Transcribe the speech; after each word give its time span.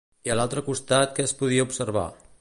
I 0.27 0.31
a 0.35 0.37
l'altre 0.39 0.63
costat 0.69 1.13
què 1.19 1.29
es 1.29 1.37
podia 1.43 1.71
observar? 1.71 2.09